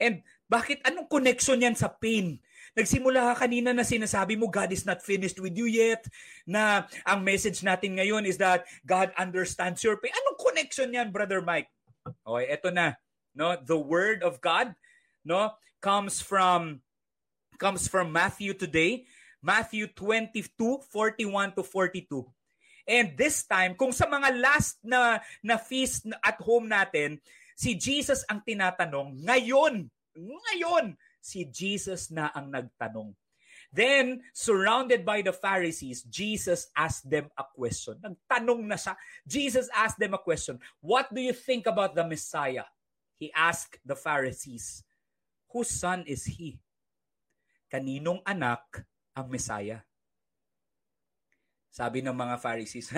[0.00, 2.40] And bakit anong connection yan sa pain?
[2.72, 6.06] Nagsimula ka kanina na sinasabi mo God is not finished with you yet,
[6.46, 10.14] na ang message natin ngayon is that God understands your pain.
[10.14, 11.68] Anong connection yan, Brother Mike?
[12.24, 12.96] Okay, eto na.
[13.36, 14.72] No, the word of God,
[15.24, 16.80] no, comes from
[17.60, 19.04] comes from Matthew today,
[19.44, 22.24] Matthew 22, 41 to 42.
[22.88, 27.20] And this time, kung sa mga last na, na feast at home natin,
[27.52, 33.12] si Jesus ang tinatanong, ngayon, ngayon, si Jesus na ang nagtanong.
[33.70, 38.02] Then, surrounded by the Pharisees, Jesus asked them a question.
[38.02, 38.98] Nagtanong na siya.
[39.22, 40.58] Jesus asked them a question.
[40.82, 42.66] What do you think about the Messiah?
[43.14, 44.82] He asked the Pharisees,
[45.50, 46.62] Whose son is he?
[47.70, 49.82] Kaninong anak ang Messiah?
[51.70, 52.90] Sabi ng mga Pharisees,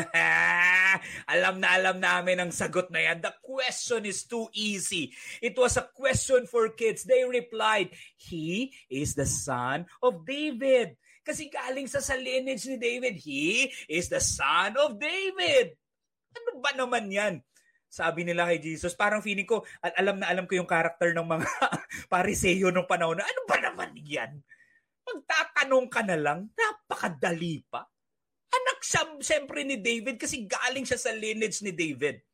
[1.32, 3.20] alam na alam namin ang sagot na yan.
[3.20, 5.12] The question is too easy.
[5.44, 7.04] It was a question for kids.
[7.04, 10.96] They replied, He is the son of David.
[11.20, 15.76] Kasi galing sa sa lineage ni David, He is the son of David.
[16.32, 17.44] Ano ba naman yan?
[17.92, 21.28] Sabi nila kay Jesus, parang feeling ko, at alam na alam ko yung karakter ng
[21.28, 21.44] mga
[22.12, 24.40] pariseyo nung panahon na, ano ba naman yan?
[25.04, 27.84] Magtatanong ka na lang, napakadali pa.
[28.48, 32.24] Anak siya, siyempre ni David kasi galing siya sa lineage ni David.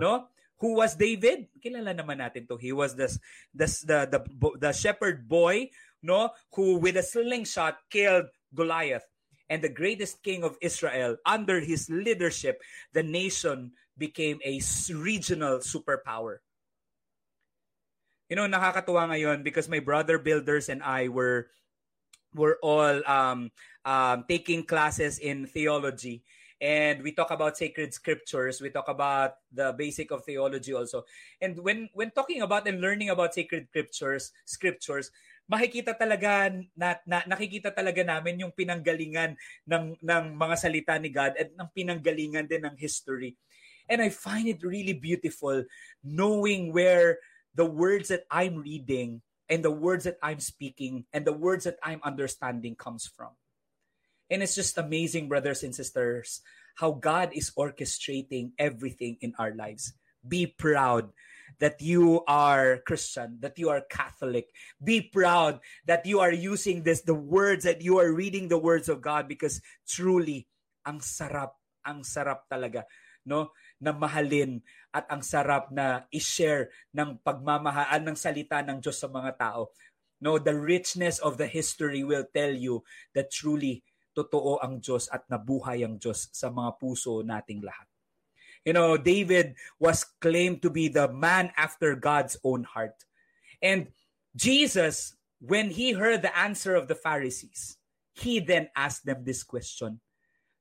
[0.00, 0.32] no?
[0.58, 1.52] Who was David?
[1.62, 2.58] Kilala naman natin to.
[2.58, 3.06] He was the
[3.54, 4.20] the the the,
[4.58, 5.70] the shepherd boy,
[6.02, 9.06] no, who with a slingshot killed Goliath.
[9.48, 12.60] And the greatest king of Israel, under his leadership,
[12.92, 14.60] the nation became a
[14.92, 16.44] regional superpower.
[18.28, 21.48] You know, nakakatuwa ngayon because my brother builders and I were
[22.36, 23.50] were all um,
[23.84, 26.22] um, taking classes in theology.
[26.60, 28.60] And we talk about sacred scriptures.
[28.60, 31.06] We talk about the basic of theology also.
[31.40, 35.10] And when when talking about and learning about sacred scriptures scriptures
[35.48, 39.34] makikita talaga na, na nakikita talaga namin yung pinanggalingan
[39.64, 43.34] ng ng mga salita ni God at ng pinanggalingan din ng history
[43.88, 45.64] and I find it really beautiful
[46.04, 47.18] knowing where
[47.56, 51.80] the words that I'm reading and the words that I'm speaking and the words that
[51.80, 53.32] I'm understanding comes from
[54.28, 56.40] And it's just amazing, brothers and sisters,
[56.76, 59.92] how God is orchestrating everything in our lives.
[60.20, 61.10] Be proud
[61.56, 64.52] that you are Christian, that you are Catholic.
[64.76, 68.88] Be proud that you are using this, the words that you are reading the words
[68.88, 70.46] of God because truly,
[70.84, 72.84] ang sarap, ang sarap talaga,
[73.24, 73.56] no?
[73.80, 74.60] Na mahalin
[74.92, 79.72] at ang sarap na i-share ng pagmamahal ng salita ng Diyos sa mga tao.
[80.20, 82.82] No, the richness of the history will tell you
[83.14, 87.87] that truly totoo ang Diyos at nabuhay ang Diyos sa mga puso nating lahat.
[88.68, 93.00] You know, David was claimed to be the man after God's own heart.
[93.64, 93.96] And
[94.36, 97.80] Jesus, when he heard the answer of the Pharisees,
[98.12, 100.04] he then asked them this question.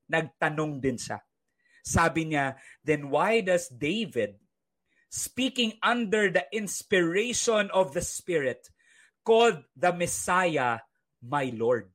[0.07, 1.19] Nagtanong din siya.
[1.83, 4.39] Sabi niya, then why does David,
[5.11, 8.71] speaking under the inspiration of the Spirit,
[9.27, 10.79] called the Messiah
[11.19, 11.91] my Lord?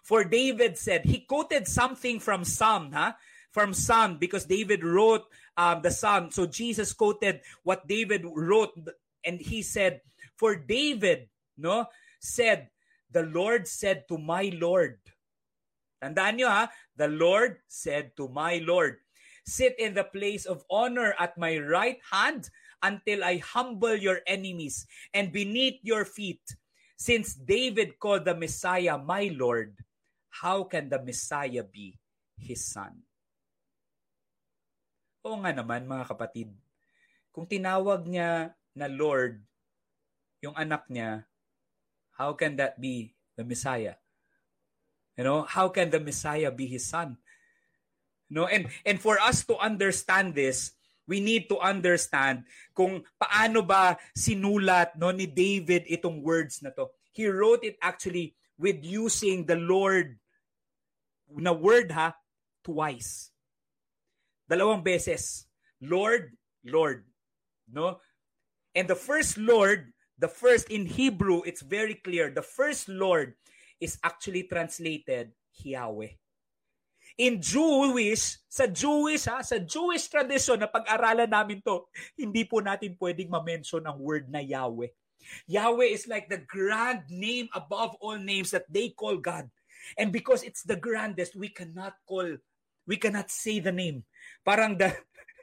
[0.00, 3.12] For David said, he quoted something from Psalm, huh?
[3.52, 6.32] From Psalm, because David wrote um, the Psalm.
[6.32, 8.72] So Jesus quoted what David wrote,
[9.24, 10.00] and he said,
[10.36, 11.86] For David, no,
[12.18, 12.72] said,
[13.12, 14.98] The Lord said to my Lord.
[16.02, 18.98] Tandaan nyo ha, the Lord said to my Lord,
[19.44, 22.50] Sit in the place of honor at my right hand
[22.82, 26.42] until I humble your enemies and beneath your feet.
[26.96, 29.74] Since David called the Messiah my Lord,
[30.30, 31.98] how can the Messiah be
[32.38, 33.02] his son?
[35.22, 36.50] Oo nga naman mga kapatid,
[37.30, 39.38] kung tinawag niya na Lord
[40.42, 41.22] yung anak niya,
[42.18, 43.94] how can that be the Messiah?
[45.14, 47.20] You know, how can the Messiah be his son?
[48.32, 50.72] No, and and for us to understand this,
[51.04, 56.88] we need to understand kung paano ba sinulat no ni David itong words na to.
[57.12, 60.16] He wrote it actually with using the Lord
[61.28, 62.16] na word ha,
[62.64, 63.31] twice.
[64.50, 65.46] Dalawang beses.
[65.80, 67.04] Lord, Lord.
[67.70, 67.98] No?
[68.74, 72.30] And the first Lord, the first in Hebrew, it's very clear.
[72.30, 73.34] The first Lord
[73.80, 76.14] is actually translated Yahweh.
[77.18, 81.84] In Jewish, sa Jewish ha, sa Jewish tradition na pag-aralan namin to,
[82.16, 84.88] hindi po natin pwedeng ma-mention ang word na Yahweh.
[85.46, 89.44] Yahweh is like the grand name above all names that they call God.
[89.98, 92.40] And because it's the grandest, we cannot call,
[92.88, 94.08] we cannot say the name.
[94.42, 94.90] Parang the,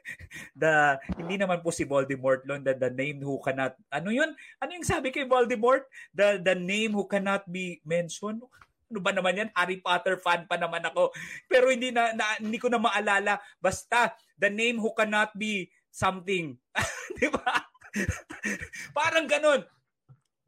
[0.62, 4.32] the, hindi naman po si Voldemort long, the, the name who cannot, ano yun?
[4.60, 5.88] Ano yung sabi kay Voldemort?
[6.12, 8.42] The, the name who cannot be mentioned?
[8.90, 9.50] Ano ba naman yan?
[9.54, 11.14] Harry Potter fan pa naman ako.
[11.46, 13.38] Pero hindi na, na hindi ko na maalala.
[13.62, 16.58] Basta, the name who cannot be something.
[17.18, 17.70] Di ba?
[18.98, 19.62] Parang ganun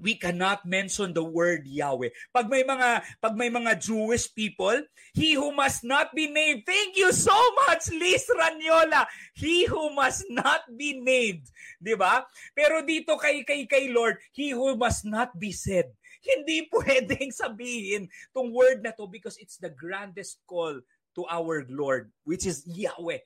[0.02, 2.10] we cannot mention the word Yahweh.
[2.34, 4.82] Pag may mga pag may mga Jewish people,
[5.14, 6.66] he who must not be named.
[6.66, 7.34] Thank you so
[7.64, 9.06] much, Liz Ranyola.
[9.38, 11.46] He who must not be named,
[11.78, 12.26] 'di ba?
[12.52, 15.86] Pero dito kay kay kay Lord, he who must not be said.
[16.22, 20.82] Hindi pwedeng sabihin tong word na to because it's the grandest call
[21.14, 23.20] to our Lord, which is Yahweh.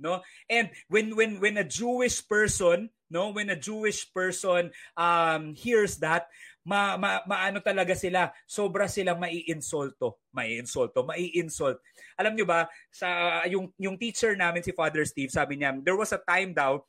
[0.00, 0.22] No?
[0.50, 6.26] And when when when a Jewish person no when a Jewish person um hears that
[6.66, 11.78] ma, ma maano talaga sila sobra silang maiinsulto maiinsulto maiinsult
[12.18, 16.10] alam niyo ba sa yung yung teacher namin si Father Steve sabi niya there was
[16.10, 16.82] a time daw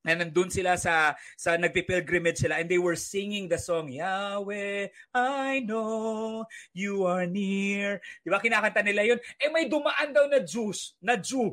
[0.00, 5.60] And nandun sila sa sa nagpipilgrimage sila and they were singing the song Yahweh, I
[5.60, 8.00] know you are near.
[8.24, 9.20] 'Di ba kinakanta nila 'yon?
[9.36, 11.52] Eh may dumaan daw na Jews, na Jew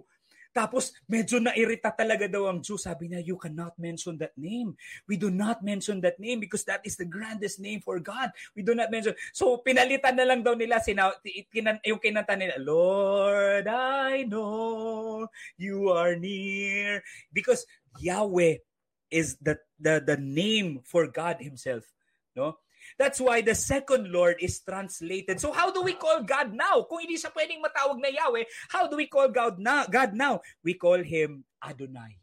[0.58, 2.82] Tapos medyo nairita talaga daw ang Jew.
[2.82, 4.74] Sabi niya, you cannot mention that name.
[5.06, 8.34] We do not mention that name because that is the grandest name for God.
[8.58, 9.14] We do not mention.
[9.38, 11.14] So pinalitan na lang daw nila sina,
[11.54, 15.30] kinan, yung kinanta nila, Lord, I know
[15.62, 17.06] you are near.
[17.30, 17.70] Because
[18.02, 18.66] Yahweh
[19.14, 21.86] is the, the, the name for God himself.
[22.34, 22.58] No?
[22.98, 25.40] That's why the second Lord is translated.
[25.40, 26.82] So how do we call God now?
[26.90, 29.86] Kung hindi siya pwedeng matawag na Yahweh, how do we call God now?
[29.86, 30.42] God now?
[30.66, 32.18] We call him Adonai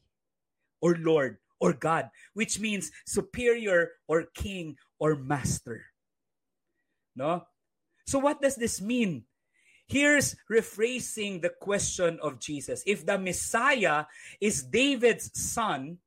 [0.82, 5.94] or Lord or God, which means superior or king or master.
[7.14, 7.46] No?
[8.04, 9.24] So what does this mean?
[9.86, 12.82] Here's rephrasing the question of Jesus.
[12.84, 15.98] If the Messiah is David's son,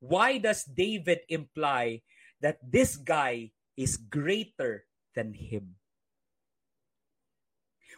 [0.00, 2.00] why does David imply
[2.40, 5.76] that this guy is greater than him.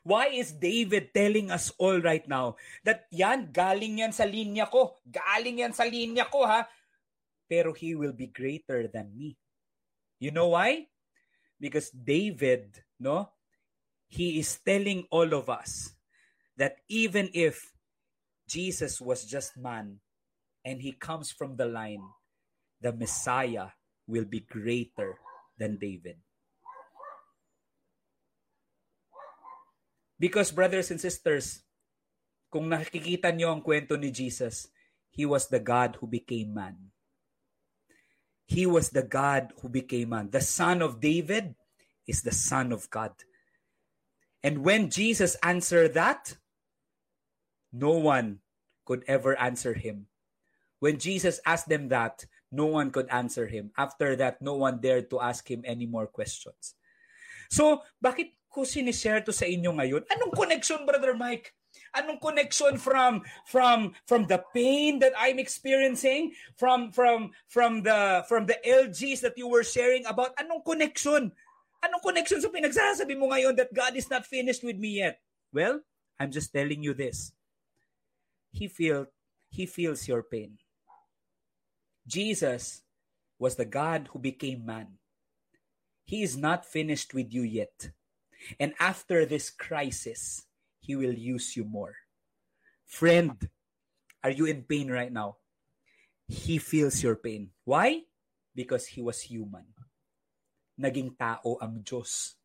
[0.07, 2.57] Why is David telling us all right now
[2.87, 6.63] that yan, galing yan sa linya ko, galing yan sa linya ko ha,
[7.51, 9.35] pero he will be greater than me.
[10.23, 10.87] You know why?
[11.59, 12.71] Because David,
[13.03, 13.35] no,
[14.07, 15.99] he is telling all of us
[16.55, 17.75] that even if
[18.47, 19.99] Jesus was just man
[20.63, 22.07] and he comes from the line,
[22.79, 23.75] the Messiah
[24.07, 25.19] will be greater
[25.59, 26.17] than David.
[30.17, 31.61] Because brothers and sisters,
[32.49, 34.69] kung nakikita niyo ang kwento ni Jesus,
[35.13, 36.93] He was the God who became man.
[38.47, 40.31] He was the God who became man.
[40.31, 41.57] The son of David
[42.07, 43.13] is the son of God.
[44.45, 46.39] And when Jesus answered that,
[47.73, 48.39] no one
[48.85, 50.07] could ever answer him.
[50.79, 53.71] When Jesus asked them that, no one could answer him.
[53.77, 56.75] After that, no one dared to ask him any more questions.
[57.51, 60.07] So, bakit ko sinishare to sa inyo ngayon?
[60.11, 61.55] Anong connection, Brother Mike?
[61.93, 68.49] Anong connection from from from the pain that I'm experiencing from from from the from
[68.49, 70.37] the LGs that you were sharing about?
[70.41, 71.33] Anong connection?
[71.85, 75.21] Anong connection sa pinagsasabi mo ngayon that God is not finished with me yet?
[75.53, 75.85] Well,
[76.17, 77.33] I'm just telling you this.
[78.53, 79.13] He feel
[79.53, 80.57] he feels your pain.
[82.07, 82.87] Jesus
[83.39, 85.03] was the God who became man.
[86.07, 87.91] He is not finished with you yet.
[88.63, 90.47] And after this crisis,
[90.79, 91.99] He will use you more.
[92.87, 93.35] Friend,
[94.23, 95.43] are you in pain right now?
[96.31, 97.51] He feels your pain.
[97.67, 98.07] Why?
[98.55, 99.67] Because He was human.
[100.79, 102.39] Naging tao ang Diyos.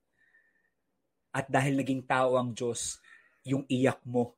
[1.30, 2.97] At dahil naging tao ang Diyos,
[3.45, 4.34] yung iyak mo,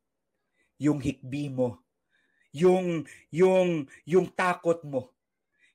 [0.75, 1.79] yung hikbi mo,
[2.51, 5.12] yung yung yung takot mo,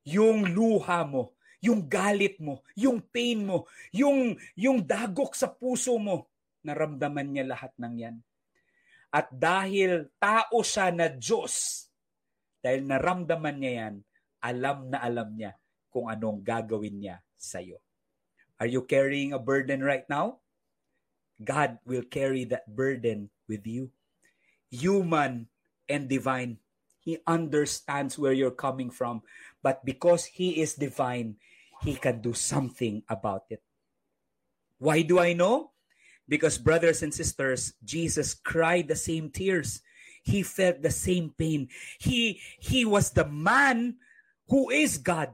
[0.08, 6.32] yung luha mo, yung galit mo, yung pain mo, yung yung dagok sa puso mo,
[6.64, 8.16] naramdaman niya lahat ng 'yan.
[9.12, 11.86] At dahil tao siya na Diyos,
[12.64, 13.94] dahil naramdaman niya 'yan,
[14.40, 15.52] alam na alam niya
[15.92, 17.82] kung anong gagawin niya sa iyo.
[18.58, 20.40] Are you carrying a burden right now?
[21.38, 23.94] God will carry that burden with you.
[24.74, 25.46] Human
[25.86, 26.58] and divine
[27.08, 29.24] He understands where you're coming from.
[29.64, 31.40] But because He is divine,
[31.80, 33.64] He can do something about it.
[34.76, 35.72] Why do I know?
[36.28, 39.80] Because, brothers and sisters, Jesus cried the same tears.
[40.22, 41.72] He felt the same pain.
[41.96, 43.96] He, he was the man
[44.52, 45.32] who is God,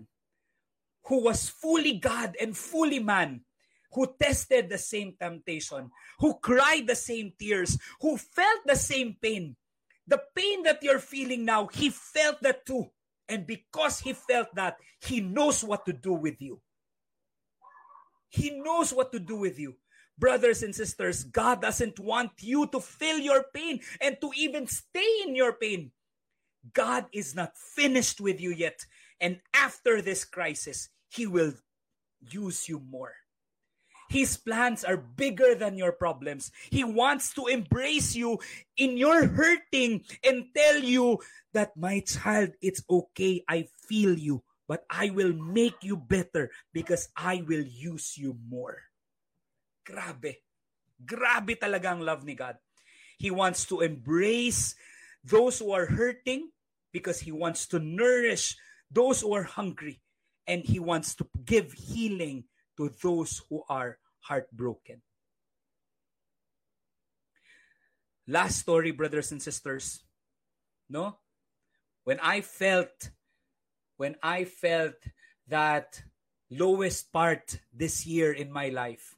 [1.11, 3.43] who was fully God and fully man,
[3.91, 9.57] who tested the same temptation, who cried the same tears, who felt the same pain.
[10.07, 12.91] The pain that you're feeling now, he felt that too.
[13.29, 16.61] And because he felt that, he knows what to do with you.
[18.29, 19.77] He knows what to do with you.
[20.19, 25.23] Brothers and sisters, God doesn't want you to feel your pain and to even stay
[25.27, 25.91] in your pain.
[26.73, 28.87] God is not finished with you yet.
[29.21, 31.55] And after this crisis, He will
[32.21, 33.15] use you more.
[34.15, 36.55] His plans are bigger than your problems.
[36.71, 38.39] He wants to embrace you
[38.79, 41.19] in your hurting and tell you
[41.51, 43.43] that, my child, it's okay.
[43.51, 48.87] I feel you, but I will make you better because I will use you more.
[49.83, 50.47] Grabe.
[51.03, 52.55] Grabe talaga ang love ni God.
[53.19, 54.79] He wants to embrace
[55.27, 56.55] those who are hurting
[56.95, 58.55] because He wants to nourish
[58.95, 59.99] those who are hungry.
[60.47, 62.47] And He wants to give healing
[62.79, 65.05] to those who are heartbroken.
[68.27, 70.01] Last story, brothers and sisters.
[70.89, 71.21] No?
[72.05, 73.11] When I felt,
[73.97, 74.97] when I felt
[75.49, 76.03] that
[76.51, 79.17] lowest part this year in my life,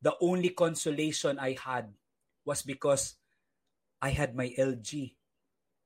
[0.00, 1.92] the only consolation I had
[2.44, 3.16] was because
[4.00, 5.14] I had my LG.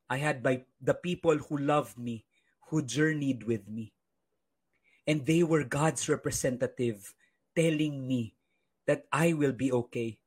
[0.09, 2.25] I had my, the people who loved me,
[2.71, 3.93] who journeyed with me.
[5.07, 7.15] And they were God's representative
[7.57, 8.37] telling me
[8.85, 10.21] that I will be okay.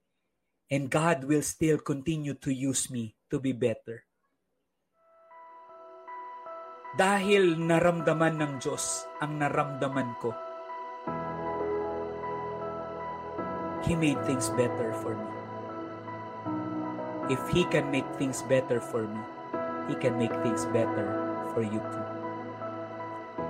[0.70, 4.06] And God will still continue to use me to be better.
[6.98, 10.34] Dahil naramdaman ng Diyos ang naramdaman ko,
[13.86, 15.30] He made things better for me.
[17.30, 19.22] If He can make things better for me,
[19.90, 21.08] He can make things better
[21.54, 22.08] for you too.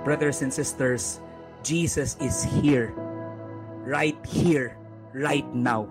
[0.04, 1.20] Brothers and sisters,
[1.60, 2.92] Jesus is here,
[3.90, 4.78] right here,
[5.12, 5.90] right now.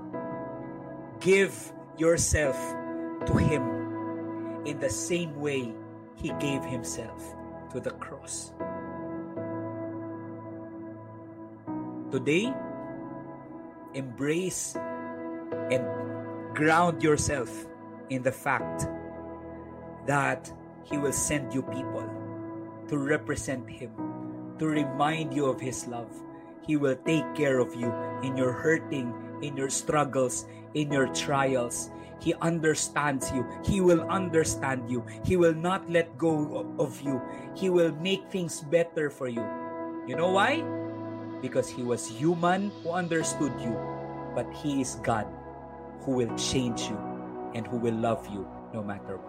[1.20, 1.52] Give
[1.98, 2.56] yourself
[3.28, 5.76] to Him in the same way
[6.16, 7.36] He gave Himself
[7.74, 8.54] to the cross.
[12.10, 12.56] Today,
[13.94, 14.78] embrace
[15.70, 15.84] and
[16.56, 17.52] ground yourself
[18.10, 18.88] in the fact
[20.08, 20.50] that
[20.86, 22.08] He will send you people
[22.88, 23.92] to represent Him,
[24.58, 26.29] to remind you of His love.
[26.66, 27.94] He will take care of you
[28.24, 31.92] in your hurting, in your struggles, in your trials.
[32.20, 33.48] He understands you.
[33.64, 35.06] He will understand you.
[35.24, 37.22] He will not let go of you.
[37.56, 39.46] He will make things better for you.
[40.08, 40.66] You know why?
[41.42, 43.78] Because He was human who understood you,
[44.36, 45.28] but He is God
[46.02, 46.98] who will change you
[47.54, 49.29] and who will love you no matter what.